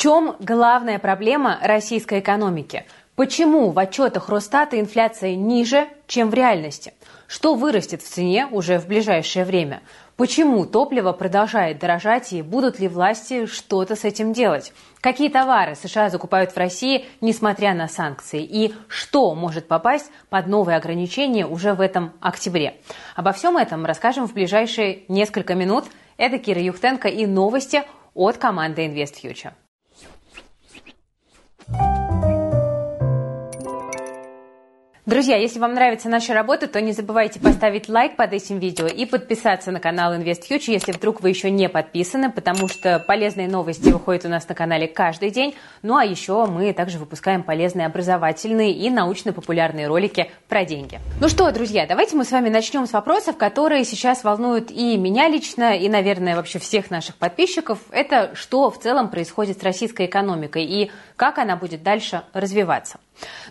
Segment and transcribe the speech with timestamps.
[0.00, 2.86] чем главная проблема российской экономики?
[3.16, 6.94] Почему в отчетах Росстата инфляция ниже, чем в реальности?
[7.26, 9.82] Что вырастет в цене уже в ближайшее время?
[10.16, 14.72] Почему топливо продолжает дорожать и будут ли власти что-то с этим делать?
[15.02, 18.42] Какие товары США закупают в России, несмотря на санкции?
[18.42, 22.80] И что может попасть под новые ограничения уже в этом октябре?
[23.16, 25.84] Обо всем этом расскажем в ближайшие несколько минут.
[26.16, 27.82] Это Кира Юхтенко и новости
[28.14, 29.52] от команды InvestFuture.
[31.72, 32.29] 嗯。
[35.10, 39.72] Друзья, если вам нравится наша работа, то не забывайте поставить лайк под этим видео и подписаться
[39.72, 44.28] на канал InvestFuture, если вдруг вы еще не подписаны, потому что полезные новости выходят у
[44.28, 45.56] нас на канале каждый день.
[45.82, 51.00] Ну а еще мы также выпускаем полезные образовательные и научно-популярные ролики про деньги.
[51.20, 55.26] Ну что, друзья, давайте мы с вами начнем с вопросов, которые сейчас волнуют и меня
[55.26, 57.80] лично, и, наверное, вообще всех наших подписчиков.
[57.90, 63.00] Это что в целом происходит с российской экономикой и как она будет дальше развиваться.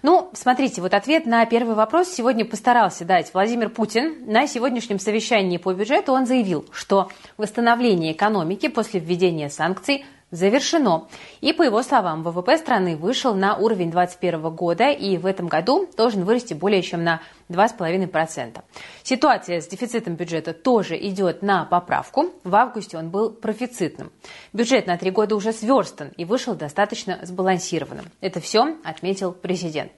[0.01, 4.25] Ну, смотрите, вот ответ на первый вопрос сегодня постарался дать Владимир Путин.
[4.25, 11.07] На сегодняшнем совещании по бюджету он заявил, что восстановление экономики после введения санкций завершено.
[11.41, 15.89] И, по его словам, ВВП страны вышел на уровень 2021 года и в этом году
[15.97, 18.61] должен вырасти более чем на 2,5%.
[19.03, 22.33] Ситуация с дефицитом бюджета тоже идет на поправку.
[22.43, 24.11] В августе он был профицитным.
[24.53, 28.05] Бюджет на три года уже сверстан и вышел достаточно сбалансированным.
[28.21, 29.91] Это все отметил президент.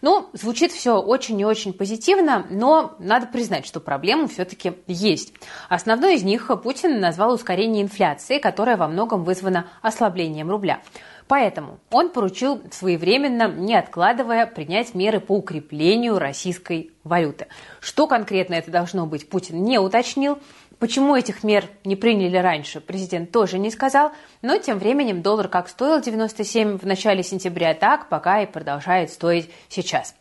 [0.00, 5.32] Ну, звучит все очень и очень позитивно, но надо признать, что проблемы все-таки есть.
[5.68, 10.80] Основной из них Путин назвал ускорение инфляции, которая во многом вызвана ослаблением рубля.
[11.28, 17.48] Поэтому он поручил своевременно, не откладывая, принять меры по укреплению российской валюты.
[17.80, 20.38] Что конкретно это должно быть, Путин не уточнил.
[20.78, 24.12] Почему этих мер не приняли раньше, президент тоже не сказал,
[24.42, 29.50] но тем временем доллар как стоил 97 в начале сентября, так пока и продолжает стоить
[29.68, 30.14] сейчас.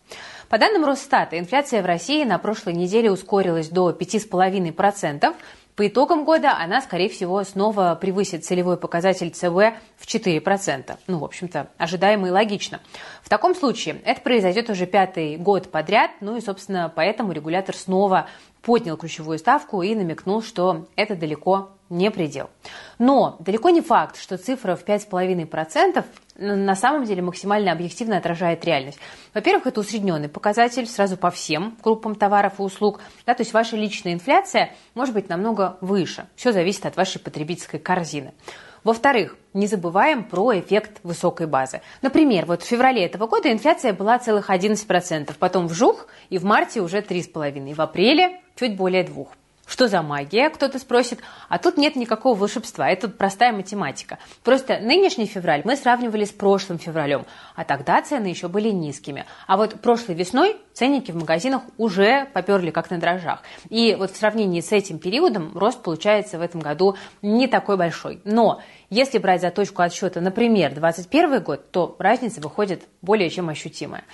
[0.49, 5.35] По данным Росстата, инфляция в России на прошлой неделе ускорилась до 5,5%,
[5.77, 10.97] по итогам года она, скорее всего, снова превысит целевой показатель ЦБ в 4%.
[11.05, 12.79] Ну, в общем-то, ожидаемо и логично.
[13.21, 18.27] В таком случае это произойдет уже пятый год подряд, ну и, собственно, поэтому регулятор снова
[18.63, 22.49] поднял ключевую ставку и намекнул, что это далеко не предел.
[22.97, 26.03] Но далеко не факт, что цифра в 5,5%
[26.37, 28.99] на самом деле максимально объективно отражает реальность.
[29.33, 32.99] Во-первых, это усредненный показатель сразу по всем группам товаров и услуг.
[33.25, 36.27] Да, то есть ваша личная инфляция может быть намного выше.
[36.35, 38.33] Все зависит от вашей потребительской корзины.
[38.83, 41.81] Во-вторых, не забываем про эффект высокой базы.
[42.01, 46.81] Например, вот в феврале этого года инфляция была целых 11%, потом вжух, и в марте
[46.81, 49.27] уже 3,5%, и в апреле чуть более 2%.
[49.67, 51.19] Что за магия, кто-то спросит.
[51.49, 54.17] А тут нет никакого волшебства, это простая математика.
[54.43, 59.25] Просто нынешний февраль мы сравнивали с прошлым февралем, а тогда цены еще были низкими.
[59.45, 63.43] А вот прошлой весной ценники в магазинах уже поперли как на дрожжах.
[63.69, 68.21] И вот в сравнении с этим периодом рост получается в этом году не такой большой.
[68.23, 74.05] Но если брать за точку отсчета, например, 2021 год, то разница выходит более чем ощутимая.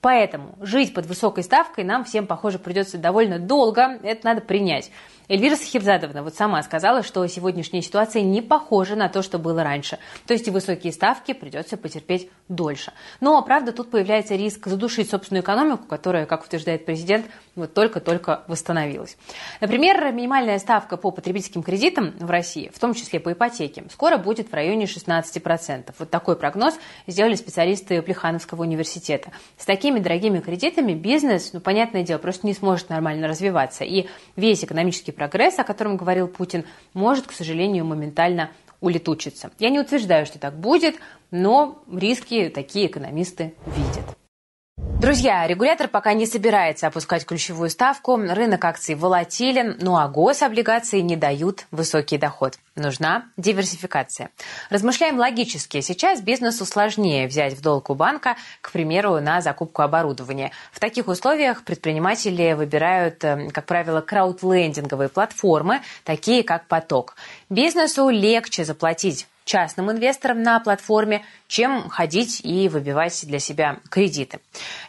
[0.00, 3.98] Поэтому жить под высокой ставкой нам всем, похоже, придется довольно долго.
[4.02, 4.90] Это надо принять.
[5.30, 10.00] Эльвира Сахибзадовна вот сама сказала, что сегодняшняя ситуация не похожа на то, что было раньше.
[10.26, 12.92] То есть и высокие ставки придется потерпеть дольше.
[13.20, 19.16] Но, правда, тут появляется риск задушить собственную экономику, которая, как утверждает президент, вот только-только восстановилась.
[19.60, 24.50] Например, минимальная ставка по потребительским кредитам в России, в том числе по ипотеке, скоро будет
[24.50, 25.94] в районе 16%.
[25.96, 26.74] Вот такой прогноз
[27.06, 29.30] сделали специалисты Плехановского университета.
[29.56, 33.84] С такими дорогими кредитами бизнес, ну, понятное дело, просто не сможет нормально развиваться.
[33.84, 36.64] И весь экономический прогресс, о котором говорил Путин,
[36.94, 38.48] может, к сожалению, моментально
[38.80, 39.50] улетучиться.
[39.58, 40.94] Я не утверждаю, что так будет,
[41.30, 44.19] но риски такие экономисты видят.
[45.00, 51.16] Друзья, регулятор пока не собирается опускать ключевую ставку, рынок акций волатилен, ну а гособлигации не
[51.16, 52.58] дают высокий доход.
[52.76, 54.28] Нужна диверсификация.
[54.68, 55.80] Размышляем логически.
[55.80, 60.50] Сейчас бизнесу сложнее взять в долг у банка, к примеру, на закупку оборудования.
[60.70, 67.16] В таких условиях предприниматели выбирают, э, как правило, краудлендинговые платформы, такие как «Поток».
[67.48, 74.38] Бизнесу легче заплатить частным инвесторам на платформе, чем ходить и выбивать для себя кредиты.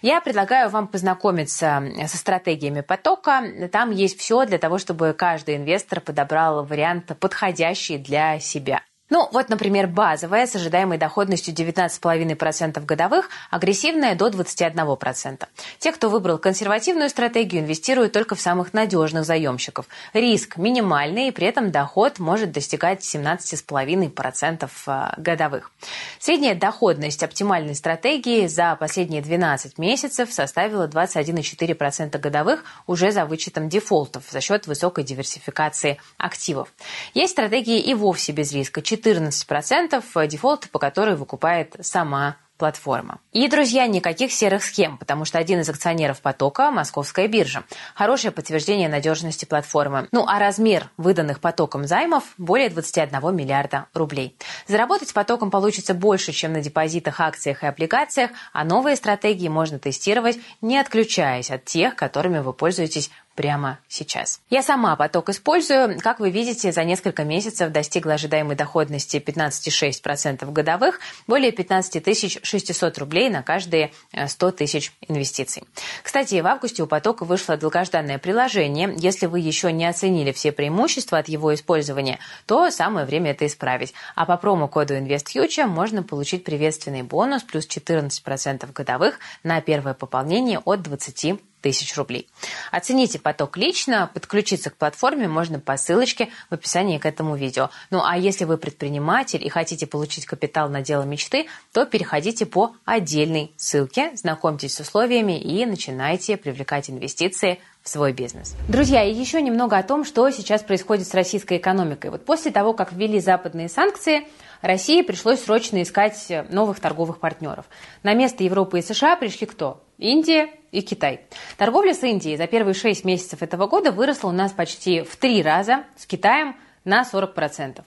[0.04, 3.42] Я предлагаю вам познакомиться со стратегиями потока.
[3.72, 8.84] Там есть все для того, чтобы каждый инвестор подобрал вариант подходящий для себя.
[9.12, 15.48] Ну, вот, например, базовая с ожидаемой доходностью 19,5% годовых, агрессивная до 21%.
[15.80, 19.86] Те, кто выбрал консервативную стратегию, инвестируют только в самых надежных заемщиков.
[20.14, 25.72] Риск минимальный, и при этом доход может достигать 17,5% а, годовых.
[26.18, 34.24] Средняя доходность оптимальной стратегии за последние 12 месяцев составила 21,4% годовых уже за вычетом дефолтов
[34.30, 36.72] за счет высокой диверсификации активов.
[37.14, 43.18] Есть стратегии и вовсе без риска 14% дефолт, по которой выкупает сама платформа.
[43.32, 47.64] И, друзья, никаких серых схем, потому что один из акционеров потока– Московская биржа.
[47.96, 50.08] Хорошее подтверждение надежности платформы.
[50.12, 54.38] Ну, а размер выданных потоком займов– более 21 миллиарда рублей.
[54.68, 60.38] Заработать потоком получится больше, чем на депозитах, акциях и облигациях, а новые стратегии можно тестировать,
[60.62, 64.42] не отключаясь от тех, которыми вы пользуетесь прямо сейчас.
[64.50, 66.00] Я сама поток использую.
[66.00, 73.30] Как вы видите, за несколько месяцев достигла ожидаемой доходности 15,6% годовых, более 15 600 рублей
[73.30, 73.92] на каждые
[74.28, 75.64] 100 э, тысяч инвестиций.
[76.04, 78.94] Кстати, в августе у потока вышло долгожданное приложение.
[78.98, 83.94] Если вы еще не оценили все преимущества от его использования, то самое время это исправить.
[84.16, 90.82] А по промокоду InvestFuture можно получить приветственный бонус плюс 14% годовых на первое пополнение от
[90.82, 92.28] 20 тысяч рублей.
[92.72, 97.70] Оцените поток лично, подключиться к платформе можно по ссылочке в описании к этому видео.
[97.90, 102.74] Ну а если вы предприниматель и хотите получить капитал на дело мечты, то переходите по
[102.86, 108.56] отдельной ссылке, знакомьтесь с условиями и начинайте привлекать инвестиции в свой бизнес.
[108.68, 112.12] Друзья, и еще немного о том, что сейчас происходит с российской экономикой.
[112.12, 114.28] Вот после того, как ввели западные санкции,
[114.62, 117.66] России пришлось срочно искать новых торговых партнеров.
[118.04, 119.82] На место Европы и США пришли кто?
[119.98, 121.22] Индия и Китай.
[121.58, 125.42] Торговля с Индией за первые 6 месяцев этого года выросла у нас почти в три
[125.42, 126.56] раза, с Китаем
[126.86, 127.82] на 40%.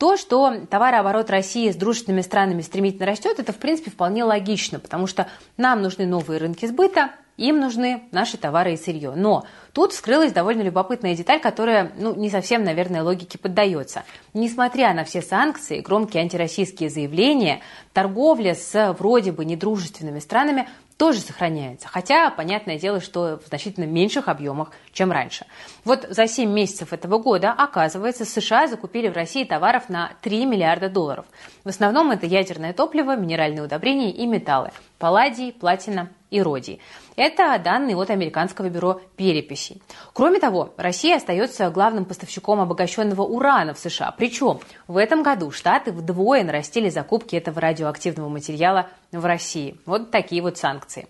[0.00, 5.06] То, что товарооборот России с дружественными странами стремительно растет, это, в принципе, вполне логично, потому
[5.06, 9.12] что нам нужны новые рынки сбыта, им нужны наши товары и сырье.
[9.14, 9.44] Но
[9.74, 14.04] тут вскрылась довольно любопытная деталь, которая ну, не совсем, наверное, логике поддается.
[14.32, 17.60] Несмотря на все санкции, громкие антироссийские заявления,
[17.92, 20.66] торговля с вроде бы недружественными странами
[21.00, 21.88] тоже сохраняется.
[21.88, 25.46] Хотя, понятное дело, что в значительно меньших объемах, чем раньше.
[25.82, 30.90] Вот за 7 месяцев этого года, оказывается, США закупили в России товаров на 3 миллиарда
[30.90, 31.24] долларов.
[31.64, 34.72] В основном это ядерное топливо, минеральные удобрения и металлы.
[34.98, 36.80] Палладий, платина и родий.
[37.16, 39.82] Это данные от Американского бюро переписей.
[40.12, 44.14] Кроме того, Россия остается главным поставщиком обогащенного урана в США.
[44.16, 49.76] Причем в этом году Штаты вдвое нарастили закупки этого радиоактивного материала в России.
[49.86, 51.08] Вот такие вот санкции.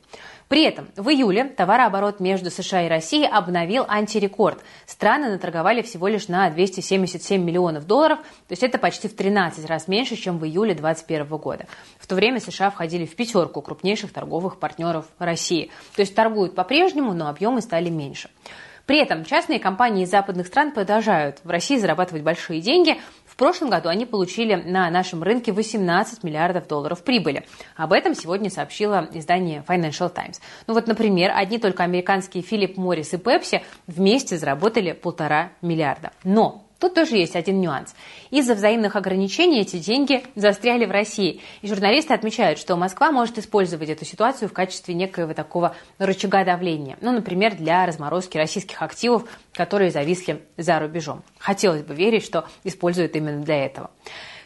[0.50, 4.58] При этом в июле товарооборот между США и Россией обновил антирекорд.
[4.85, 9.87] Страны наторговали всего лишь на 277 миллионов долларов, то есть это почти в 13 раз
[9.87, 11.67] меньше, чем в июле 2021 года.
[12.00, 15.70] В то время США входили в пятерку крупнейших торговых партнеров России.
[15.94, 18.29] То есть торгуют по-прежнему, но объемы стали меньше.
[18.87, 23.00] При этом частные компании из западных стран продолжают в России зарабатывать большие деньги,
[23.41, 27.47] прошлом году они получили на нашем рынке 18 миллиардов долларов прибыли.
[27.75, 30.43] Об этом сегодня сообщило издание Financial Times.
[30.67, 36.11] Ну вот, например, одни только американские Philip Morris и Pepsi вместе заработали полтора миллиарда.
[36.23, 37.94] Но Тут тоже есть один нюанс.
[38.31, 41.43] Из-за взаимных ограничений эти деньги застряли в России.
[41.61, 46.97] И журналисты отмечают, что Москва может использовать эту ситуацию в качестве некоего такого рычага давления.
[47.03, 51.23] Ну, например, для разморозки российских активов, которые зависли за рубежом.
[51.38, 53.91] Хотелось бы верить, что используют именно для этого.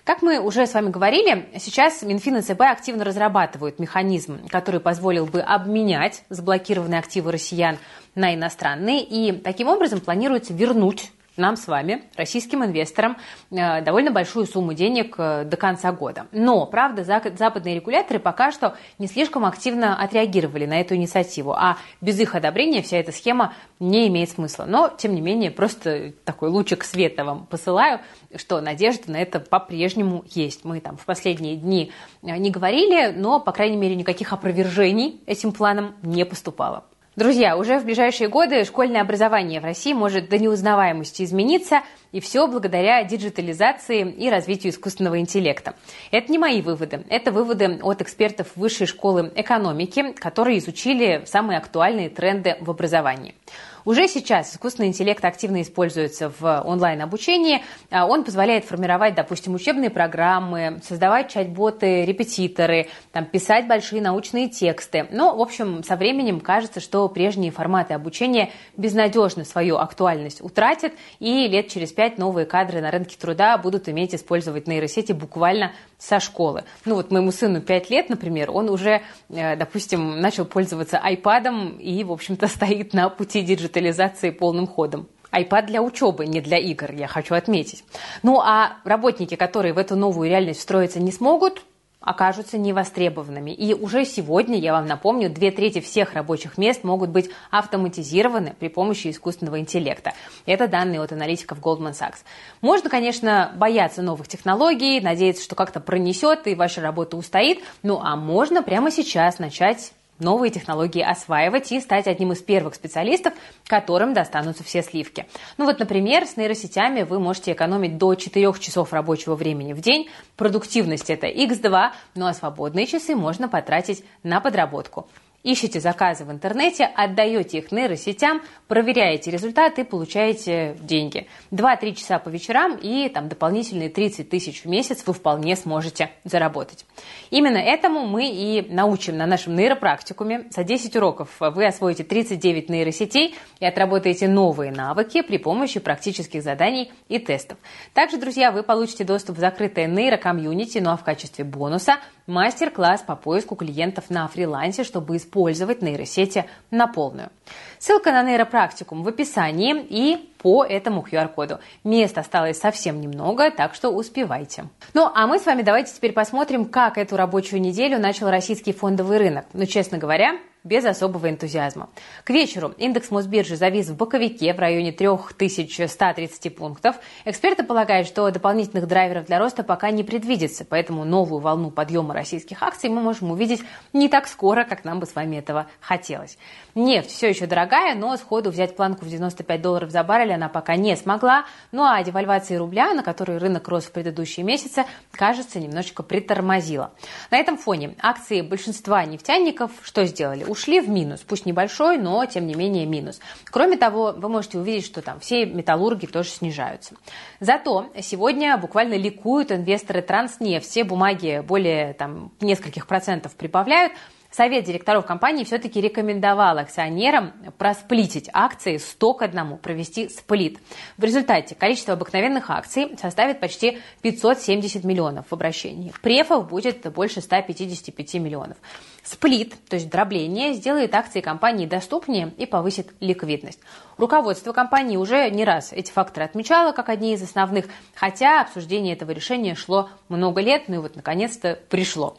[0.02, 5.24] Как мы уже с вами говорили, сейчас Минфин и ЦБ активно разрабатывают механизм, который позволил
[5.24, 7.78] бы обменять заблокированные активы россиян
[8.16, 13.16] на иностранные, и таким образом планируется вернуть нам с вами, российским инвесторам,
[13.50, 16.26] э, довольно большую сумму денег э, до конца года.
[16.32, 22.18] Но, правда, западные регуляторы пока что не слишком активно отреагировали на эту инициативу, а без
[22.20, 24.64] их одобрения вся эта схема не имеет смысла.
[24.66, 28.00] Но, тем не менее, просто такой лучик света вам посылаю,
[28.36, 30.64] что надежда на это по-прежнему есть.
[30.64, 35.52] Мы там в последние дни э, не говорили, но, по крайней мере, никаких опровержений этим
[35.52, 36.84] планом не поступало.
[37.16, 42.48] Друзья, уже в ближайшие годы школьное образование в России может до неузнаваемости измениться, и все
[42.48, 45.76] благодаря диджитализации и развитию искусственного интеллекта.
[46.10, 52.08] Это не мои выводы, это выводы от экспертов Высшей школы экономики, которые изучили самые актуальные
[52.10, 53.36] тренды в образовании.
[53.84, 57.62] Уже сейчас искусственный интеллект активно используется в онлайн-обучении.
[57.90, 65.06] А, он позволяет формировать, допустим, учебные программы, создавать чат-боты, репетиторы, там, писать большие научные тексты.
[65.10, 71.46] Но, в общем, со временем кажется, что прежние форматы обучения безнадежно свою актуальность утратят, и
[71.46, 76.64] лет через пять новые кадры на рынке труда будут уметь использовать нейросети буквально со школы.
[76.84, 82.04] Ну вот моему сыну 5 лет, например, он уже, э, допустим, начал пользоваться iPad и,
[82.04, 83.42] в общем-то, стоит на пути
[83.74, 87.82] диджитализации полным ходом iPad для учебы, не для игр, я хочу отметить.
[88.22, 91.62] Ну а работники, которые в эту новую реальность встроиться не смогут,
[92.00, 93.50] окажутся невостребованными.
[93.50, 98.68] И уже сегодня, я вам напомню, две трети всех рабочих мест могут быть автоматизированы при
[98.68, 100.12] помощи искусственного интеллекта.
[100.46, 102.18] Это данные от аналитиков Goldman Sachs.
[102.60, 108.14] Можно, конечно, бояться новых технологий, надеяться, что как-то пронесет и ваша работа устоит, ну а
[108.14, 113.34] можно прямо сейчас начать новые технологии осваивать и стать одним из первых специалистов,
[113.66, 115.26] которым достанутся все сливки.
[115.58, 120.08] Ну вот, например, с нейросетями вы можете экономить до 4 часов рабочего времени в день.
[120.36, 125.06] Продуктивность это x2, ну а свободные часы можно потратить на подработку.
[125.44, 131.28] Ищете заказы в интернете, отдаете их нейросетям, проверяете результаты и получаете деньги.
[131.52, 136.86] 2-3 часа по вечерам и там дополнительные 30 тысяч в месяц вы вполне сможете заработать.
[137.30, 140.46] Именно этому мы и научим на нашем нейропрактикуме.
[140.48, 146.90] За 10 уроков вы освоите 39 нейросетей и отработаете новые навыки при помощи практических заданий
[147.10, 147.58] и тестов.
[147.92, 153.16] Также, друзья, вы получите доступ в закрытое нейрокомьюнити, ну а в качестве бонуса мастер-класс по
[153.16, 157.30] поиску клиентов на фрилансе, чтобы использовать нейросети на полную.
[157.78, 161.58] Ссылка на нейропрактикум в описании и по этому QR-коду.
[161.82, 164.66] Мест осталось совсем немного, так что успевайте.
[164.94, 169.18] Ну, а мы с вами давайте теперь посмотрим, как эту рабочую неделю начал российский фондовый
[169.18, 169.46] рынок.
[169.52, 171.90] Ну, честно говоря, без особого энтузиазма.
[172.24, 176.96] К вечеру индекс Мосбиржи завис в боковике в районе 3130 пунктов.
[177.26, 182.62] Эксперты полагают, что дополнительных драйверов для роста пока не предвидится, поэтому новую волну подъема российских
[182.62, 186.38] акций мы можем увидеть не так скоро, как нам бы с вами этого хотелось.
[186.74, 190.74] Нефть все еще дорогая, но сходу взять планку в 95 долларов за баррель она пока
[190.74, 191.44] не смогла.
[191.70, 196.92] Ну а девальвация рубля, на которой рынок рос в предыдущие месяцы, кажется, немножечко притормозила.
[197.30, 200.44] На этом фоне акции большинства нефтяников что сделали?
[200.44, 203.20] ушли в минус, пусть небольшой, но тем не менее минус.
[203.44, 206.96] Кроме того, вы можете увидеть, что там все металлурги тоже снижаются.
[207.38, 213.92] Зато сегодня буквально ликуют инвесторы Транснефть, все бумаги более там нескольких процентов прибавляют,
[214.34, 220.58] Совет директоров компании все-таки рекомендовал акционерам просплитить акции 100 к 1, провести сплит.
[220.96, 225.92] В результате количество обыкновенных акций составит почти 570 миллионов в обращении.
[226.02, 228.56] Префов будет больше 155 миллионов.
[229.04, 233.60] Сплит, то есть дробление, сделает акции компании доступнее и повысит ликвидность.
[233.98, 239.12] Руководство компании уже не раз эти факторы отмечало как одни из основных, хотя обсуждение этого
[239.12, 242.18] решения шло много лет, ну и вот наконец-то пришло.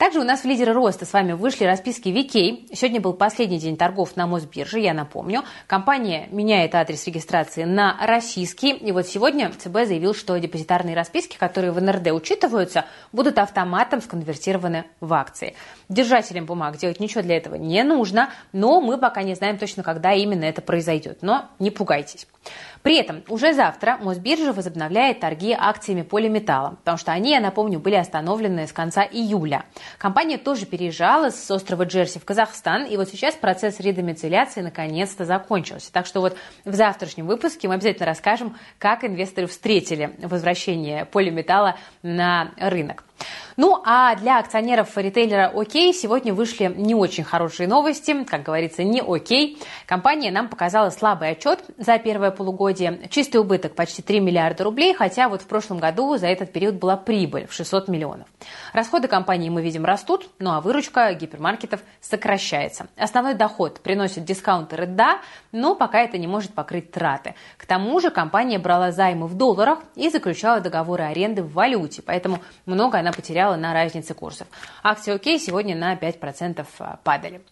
[0.00, 2.74] Также у нас в лидеры роста с вами вышли расписки VK.
[2.74, 5.42] Сегодня был последний день торгов на Мосбирже, я напомню.
[5.66, 8.70] Компания меняет адрес регистрации на российский.
[8.70, 14.86] И вот сегодня ЦБ заявил, что депозитарные расписки, которые в НРД учитываются, будут автоматом сконвертированы
[15.00, 15.54] в акции.
[15.90, 20.14] Держателям бумаг делать ничего для этого не нужно, но мы пока не знаем точно, когда
[20.14, 21.18] именно это произойдет.
[21.20, 22.26] Но не пугайтесь.
[22.82, 27.96] При этом уже завтра Мосбиржа возобновляет торги акциями полиметалла, потому что они, я напомню, были
[27.96, 29.64] остановлены с конца июля.
[29.98, 35.92] Компания тоже переезжала с острова Джерси в Казахстан, и вот сейчас процесс редомицеляции наконец-то закончился.
[35.92, 42.52] Так что вот в завтрашнем выпуске мы обязательно расскажем, как инвесторы встретили возвращение полиметалла на
[42.56, 43.04] рынок.
[43.56, 49.02] Ну а для акционеров ритейлера ОКей сегодня вышли не очень хорошие новости, как говорится, не
[49.02, 49.58] окей.
[49.86, 55.28] Компания нам показала слабый отчет за первое полугодие, чистый убыток почти 3 миллиарда рублей, хотя
[55.28, 58.28] вот в прошлом году за этот период была прибыль в 600 миллионов.
[58.72, 62.86] Расходы компании мы видим растут, ну а выручка гипермаркетов сокращается.
[62.96, 65.20] Основной доход приносит дискаунтеры, да,
[65.52, 67.34] но пока это не может покрыть траты.
[67.56, 72.38] К тому же компания брала займы в долларах и заключала договоры аренды в валюте, поэтому
[72.64, 74.46] много она потеряла на разнице курсов.
[74.82, 77.42] Акции ОК сегодня на 5% а, падали.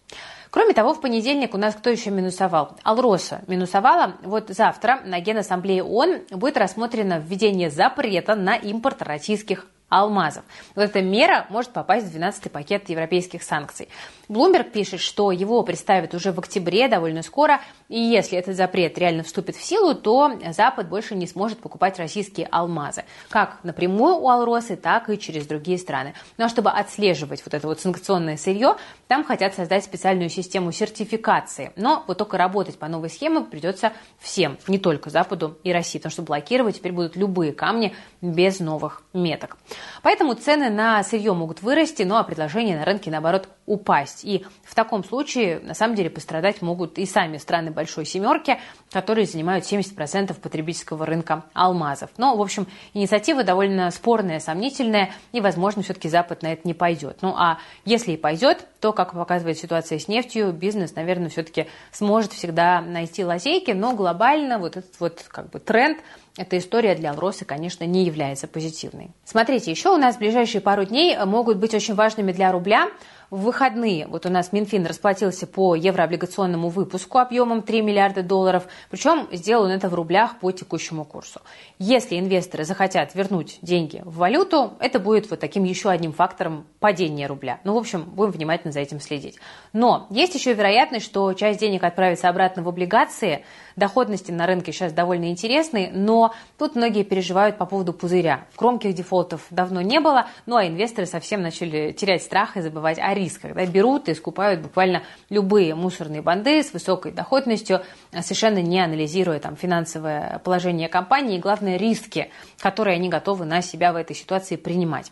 [0.51, 2.77] Кроме того, в понедельник у нас кто еще минусовал?
[2.83, 4.15] Алроса минусовала.
[4.23, 10.43] Вот завтра на Генассамблее ООН будет рассмотрено введение запрета на импорт российских алмазов.
[10.75, 13.89] Вот эта мера может попасть в 12-й пакет европейских санкций.
[14.29, 19.23] Bloomberg пишет, что его представят уже в октябре, довольно скоро, и если этот запрет реально
[19.23, 24.75] вступит в силу, то Запад больше не сможет покупать российские алмазы, как напрямую у Алросы,
[24.75, 26.13] так и через другие страны.
[26.37, 28.75] Но ну, а чтобы отслеживать вот это вот санкционное сырье,
[29.07, 31.71] там хотят создать специальную систему сертификации.
[31.75, 36.11] Но вот только работать по новой схеме придется всем, не только Западу и России, потому
[36.11, 39.57] что блокировать теперь будут любые камни без новых меток.
[40.01, 44.25] Поэтому цены на сырье могут вырасти, ну а предложения на рынке, наоборот, упасть.
[44.25, 48.59] И в таком случае, на самом деле, пострадать могут и сами страны Большой Семерки,
[48.91, 52.09] которые занимают 70% потребительского рынка алмазов.
[52.17, 57.17] Но, в общем, инициатива довольно спорная, сомнительная, и, возможно, все-таки Запад на это не пойдет.
[57.21, 62.33] Ну а если и пойдет, то, как показывает ситуация с нефтью, бизнес, наверное, все-таки сможет
[62.33, 65.99] всегда найти лазейки, но глобально вот этот вот как бы тренд
[66.39, 69.09] эта история для Алросы, конечно, не является позитивной.
[69.25, 72.89] Смотрите, еще у нас ближайшие пару дней могут быть очень важными для рубля
[73.29, 79.27] в выходные вот у нас Минфин расплатился по еврооблигационному выпуску объемом 3 миллиарда долларов, причем
[79.31, 81.41] сделал он это в рублях по текущему курсу.
[81.77, 87.27] Если инвесторы захотят вернуть деньги в валюту, это будет вот таким еще одним фактором падения
[87.27, 87.59] рубля.
[87.63, 89.37] Ну, в общем, будем внимательно за этим следить.
[89.73, 93.45] Но есть еще вероятность, что часть денег отправится обратно в облигации.
[93.75, 98.45] Доходности на рынке сейчас довольно интересные, но тут многие переживают по поводу пузыря.
[98.57, 103.13] Громких дефолтов давно не было, ну а инвесторы совсем начали терять страх и забывать о
[103.19, 109.39] риск, когда берут и скупают буквально любые мусорные банды с высокой доходностью, совершенно не анализируя
[109.39, 114.55] там финансовое положение компании и, главное, риски, которые они готовы на себя в этой ситуации
[114.55, 115.11] принимать.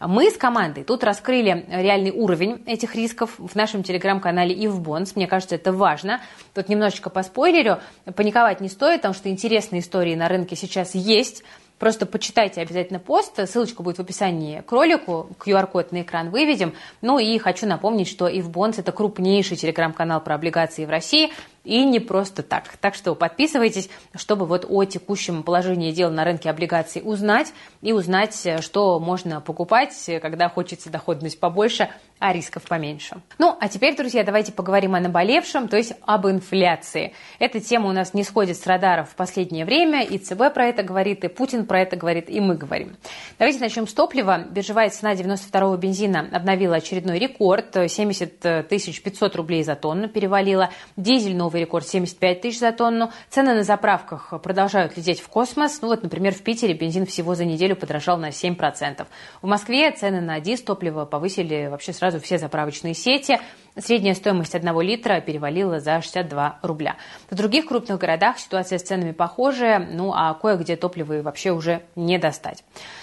[0.00, 5.14] Мы с командой тут раскрыли реальный уровень этих рисков в нашем телеграм-канале и в Бонс.
[5.14, 6.22] Мне кажется, это важно.
[6.54, 7.80] Тут немножечко по спойлерю.
[8.16, 11.44] Паниковать не стоит, потому что интересные истории на рынке сейчас есть.
[11.80, 16.74] Просто почитайте обязательно пост, ссылочка будет в описании к ролику, QR-код на экран выведем.
[17.00, 21.32] Ну и хочу напомнить, что Ивбонс это крупнейший телеграм-канал про облигации в России,
[21.64, 22.76] и не просто так.
[22.80, 27.52] Так что подписывайтесь, чтобы вот о текущем положении дел на рынке облигаций узнать
[27.82, 31.88] и узнать, что можно покупать, когда хочется доходность побольше,
[32.18, 33.22] а рисков поменьше.
[33.38, 37.14] Ну, а теперь, друзья, давайте поговорим о наболевшем, то есть об инфляции.
[37.38, 40.82] Эта тема у нас не сходит с радаров в последнее время, и ЦБ про это
[40.82, 42.96] говорит, и Путин про это говорит, и мы говорим.
[43.38, 44.44] Давайте начнем с топлива.
[44.50, 50.70] Биржевая цена 92-го бензина обновила очередной рекорд, 70 500 рублей за тонну перевалила.
[50.96, 53.10] Дизель новый рекорд 75 тысяч за тонну.
[53.28, 55.80] Цены на заправках продолжают лететь в космос.
[55.82, 59.04] Ну вот, например, в Питере бензин всего за неделю подорожал на 7%.
[59.42, 63.40] В Москве цены на дизель топливо повысили вообще сразу все заправочные сети.
[63.80, 66.96] Средняя стоимость одного литра перевалила за 62 рубля.
[67.30, 72.18] В других крупных городах ситуация с ценами похожая, ну а кое-где топливо вообще уже не
[72.18, 72.62] достать.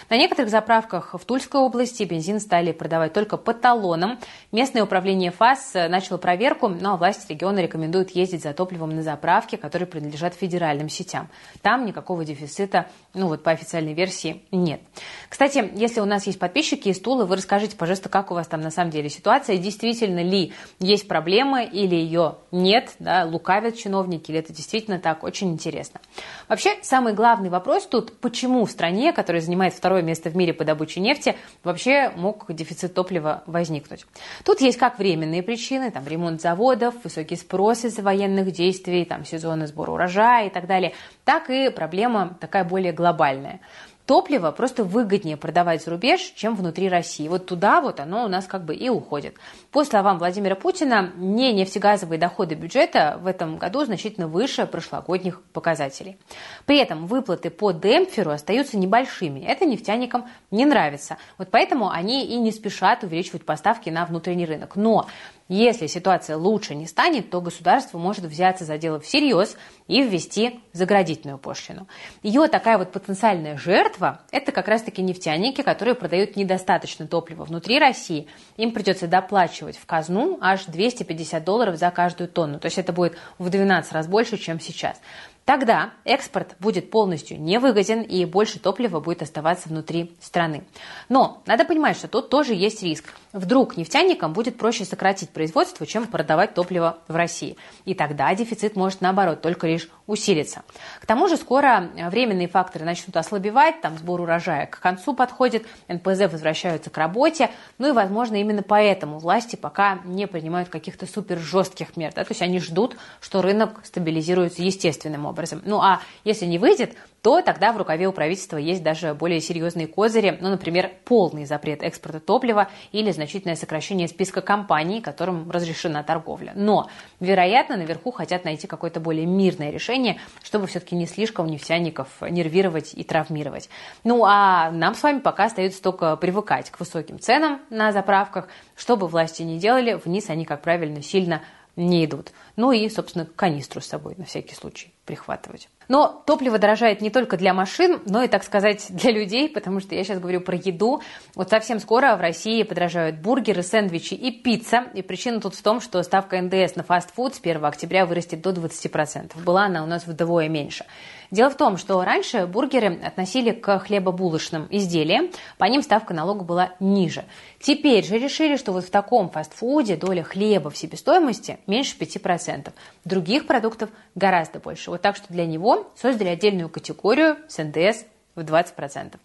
[0.10, 4.20] На некоторых заправках в Тульской области бензин стали продавать только по талонам.
[4.52, 9.88] Местное управление ФАС начало проверку, но власти региона рекомендуют ездить за топливом на заправки, которые
[9.88, 11.28] принадлежат федеральным сетям.
[11.62, 14.82] Там никакого дефицита, ну вот по официальной версии, нет.
[15.28, 18.62] Кстати, если у нас есть подписчики из Тулы, вы расскажите, пожалуйста, как у вас там
[18.62, 24.40] на самом деле ситуация, действительно ли есть проблемы или ее нет, да, лукавят чиновники, или
[24.40, 26.00] это действительно так, очень интересно.
[26.48, 30.66] Вообще, самый главный вопрос тут, почему в стране, которая занимает второе место в мире по
[30.66, 34.06] добыче нефти, вообще мог дефицит топлива возникнуть.
[34.44, 39.68] Тут есть как временные причины, там ремонт заводов, высокий спрос из-за военных действий, там сезоны
[39.68, 40.94] сбора урожая и так далее,
[41.26, 43.60] так и проблема такая более глобальная
[44.08, 47.28] топливо просто выгоднее продавать за рубеж, чем внутри России.
[47.28, 49.36] Вот туда вот оно у нас как бы и уходит.
[49.70, 56.18] По словам Владимира Путина, не нефтегазовые доходы бюджета в этом году значительно выше прошлогодних показателей.
[56.66, 59.42] При этом выплаты по демпферу остаются небольшими.
[59.42, 61.18] Это нефтяникам не нравится.
[61.38, 64.78] Вот поэтому они и не спешат увеличивать поставки на внутренний рынок.
[64.78, 65.08] Но
[65.50, 69.56] если ситуация лучше не станет, то государство может взяться за дело всерьез
[69.88, 71.88] и ввести заградительную пошлину.
[72.22, 78.28] Ее такая вот потенциальная жертва– это как раз-таки нефтяники, которые продают недостаточно топлива внутри России.
[78.58, 82.60] Им придется доплачивать в казну аж 250 долларов за каждую тонну.
[82.60, 85.00] То есть это будет в 12 раз больше, чем сейчас.
[85.48, 90.66] Тогда экспорт будет полностью невыгоден и больше топлива будет оставаться внутри страны.
[91.08, 93.14] Но надо понимать, что тут тоже есть риск.
[93.34, 97.58] Вдруг нефтяникам будет проще сократить производство, чем продавать топливо в России.
[97.86, 100.64] И тогда дефицит может, наоборот, только лишь усилиться.
[101.02, 106.32] К тому же скоро временные факторы начнут ослабевать, там сбор урожая к концу подходит, НПЗ
[106.32, 107.52] возвращаются к работе.
[107.78, 112.14] Ну и, возможно, именно поэтому власти пока не принимают каких-то супер жестких мер.
[112.16, 112.24] Да?
[112.24, 115.62] То есть они ждут, что рынок стабилизируется естественным образом.
[115.66, 116.96] Ну а если не выйдет,
[117.28, 121.84] то тогда в рукаве у правительства есть даже более серьезные козыри, ну, например, полный запрет
[121.84, 126.54] экспорта топлива или значительное сокращение списка компаний, которым разрешена торговля.
[126.56, 132.94] Но, вероятно, наверху хотят найти какое-то более мирное решение, чтобы все-таки не слишком нефтяников нервировать
[132.94, 133.70] и травмировать.
[134.06, 138.48] Ну, а нам с вами пока остается только привыкать к высоким ценам на заправках.
[138.78, 141.42] Что бы власти ни делали, вниз они, как правильно, сильно
[141.76, 142.32] не идут.
[142.56, 145.68] Ну и, собственно, канистру с собой на всякий случай прихватывать.
[145.88, 149.96] Но топливо дорожает не только для машин, но и, так сказать, для людей, потому что
[149.96, 151.02] я сейчас говорю про еду.
[151.36, 154.86] Вот совсем скоро в России подорожают бургеры, сэндвичи и пицца.
[154.94, 158.52] И причина тут в том, что ставка НДС на фастфуд с 1 октября вырастет до
[158.52, 159.42] 20%.
[159.44, 160.86] Была она у нас вдвое меньше.
[161.30, 166.72] Дело в том, что раньше бургеры относили к хлебобулочным изделиям, по ним ставка налога была
[166.80, 167.26] ниже.
[167.60, 172.72] Теперь же решили, что вот в таком фастфуде доля хлеба в себестоимости меньше 5%.
[173.04, 174.90] Других продуктов гораздо больше.
[174.90, 179.16] Вот так что для него создали отдельную категорию с НДС в 20%.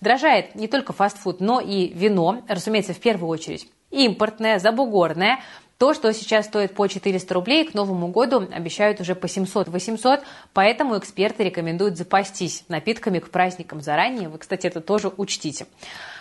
[0.00, 5.40] Дорожает не только фастфуд, но и вино, разумеется, в первую очередь импортное, забугорное,
[5.82, 10.96] то, что сейчас стоит по 400 рублей, к Новому году обещают уже по 700-800, поэтому
[10.96, 14.28] эксперты рекомендуют запастись напитками к праздникам заранее.
[14.28, 15.66] Вы, кстати, это тоже учтите.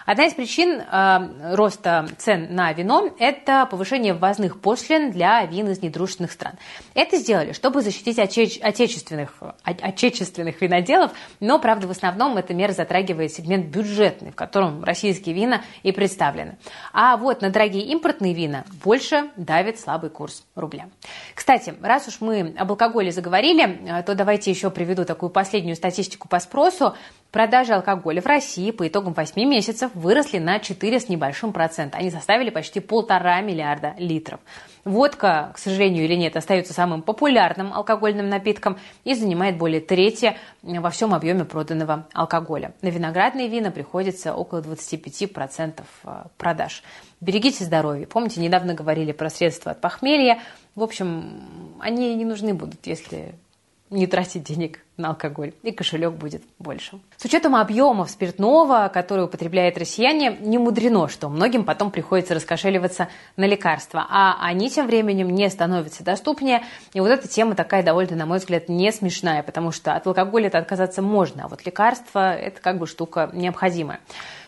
[0.05, 5.81] Одна из причин э, роста цен на вино– это повышение ввозных пошлин для вин из
[5.81, 6.53] недружественных стран.
[6.93, 9.33] Это сделали, чтобы защитить отече- отечественных,
[9.63, 15.61] отечественных виноделов, но, правда, в основном эта мера затрагивает сегмент бюджетный, в котором российские вина
[15.83, 16.57] и представлены.
[16.93, 20.89] А вот на дорогие импортные вина больше давит слабый курс рубля.
[21.35, 26.27] Кстати, раз уж мы об алкоголе заговорили, э, то давайте еще приведу такую последнюю статистику
[26.27, 26.95] по спросу.
[27.31, 31.95] Продажи алкоголя в России по итогам 8 месяцев выросли на 4 с небольшим процент.
[31.95, 34.41] Они составили почти полтора миллиарда литров.
[34.83, 40.89] Водка, к сожалению или нет, остается самым популярным алкогольным напитком и занимает более трети во
[40.89, 42.73] всем объеме проданного алкоголя.
[42.81, 46.83] На виноградные вина приходится около 25% э, продаж.
[47.21, 48.07] Берегите здоровье.
[48.07, 50.39] Помните, недавно говорили про средства от похмелья.
[50.75, 53.35] В общем, они не нужны будут, если
[53.91, 56.99] не тратить денег на алкоголь, и кошелек будет больше.
[57.17, 63.45] С учетом объемов спиртного, который употребляют россияне, не мудрено, что многим потом приходится раскошеливаться на
[63.45, 66.63] лекарства, а они тем временем не становятся доступнее.
[66.93, 70.57] И вот эта тема такая довольно, на мой взгляд, не смешная, потому что от алкоголя-то
[70.57, 73.99] отказаться можно, а вот лекарства– это как бы штука необходимая.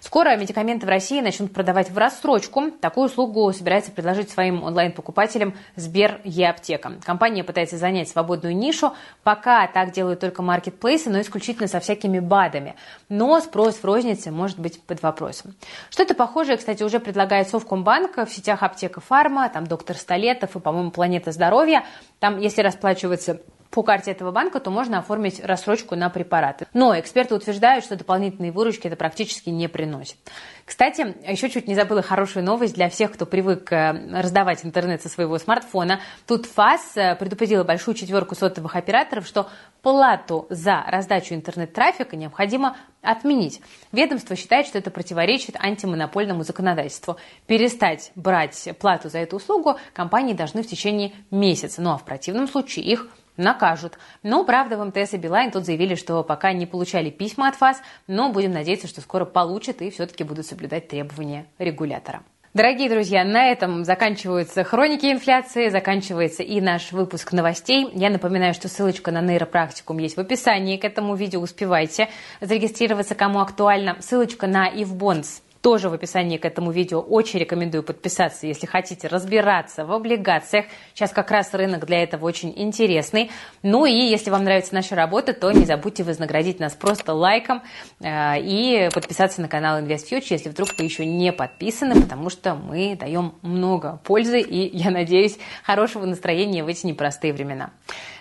[0.04, 2.72] Скоро медикаменты в России начнут продавать в рассрочку.
[2.72, 6.96] Такую услугу собирается предложить своим онлайн-покупателям Сбер Е-аптека.
[7.06, 8.92] Компания пытается занять свободную нишу.
[9.24, 12.76] Пока так делают только маркетплейсы, но исключительно со всякими БАДами.
[13.08, 15.56] Но спрос в рознице может быть под вопросом.
[15.90, 20.92] Что-то похожее, кстати, уже предлагает Совкомбанк в сетях аптека Фарма, там доктор Столетов и, по-моему,
[20.92, 21.86] Планета Здоровья.
[22.20, 23.40] Там, если расплачиваться
[23.74, 26.68] по карте этого банка, то можно оформить рассрочку на препараты.
[26.74, 30.18] Но эксперты утверждают, что дополнительные выручки это практически не приносит.
[30.64, 35.10] Кстати, еще чуть не забыла хорошую новость для всех, кто привык э, раздавать интернет со
[35.10, 36.02] своего смартфона.
[36.28, 39.50] Тут ФАС э, предупредила большую четверку сотовых операторов, что
[39.82, 43.60] плату за раздачу интернет-трафика необходимо отменить.
[43.92, 47.18] Ведомство считает, что это противоречит антимонопольному законодательству.
[47.48, 52.48] Перестать брать плату за эту услугу компании должны в течение месяца, ну а в противном
[52.48, 53.98] случае их накажут.
[54.22, 57.82] Но, правда, в МТС и Билайн тут заявили, что пока не получали письма от ФАС,
[58.08, 62.24] но будем надеяться, что скоро получат и все-таки будут соблюдать требования регулятора.
[62.54, 67.90] Дорогие друзья, на этом заканчиваются хроники инфляции, заканчивается и наш выпуск новостей.
[67.96, 71.42] Я напоминаю, что ссылочка на нейропрактикум есть в описании к этому видео.
[71.42, 72.10] Успевайте
[72.42, 73.98] зарегистрироваться, кому актуально.
[74.02, 77.00] Ссылочка на Ивбонс тоже в описании к этому видео.
[77.00, 80.66] Очень рекомендую подписаться, если хотите разбираться в облигациях.
[80.94, 83.32] Сейчас как раз рынок для этого очень интересный.
[83.64, 87.64] Ну и если вам нравится наша работа, то не забудьте вознаградить нас просто лайком
[88.02, 92.98] э, и подписаться на канал InvestFuture, если вдруг вы еще не подписаны, потому что мы
[93.00, 97.72] даем много пользы и, я надеюсь, хорошего настроения в эти непростые времена.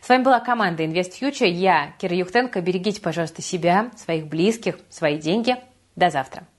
[0.00, 1.48] С вами была команда InvestFuture.
[1.48, 2.60] Я Кира Юхтенко.
[2.60, 5.56] Берегите, пожалуйста, себя, своих близких, свои деньги.
[5.96, 6.44] До завтра.